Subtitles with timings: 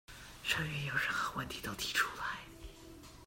[0.41, 2.23] 社員有任何問題都提出來